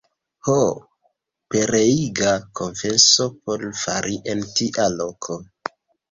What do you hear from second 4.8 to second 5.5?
loko!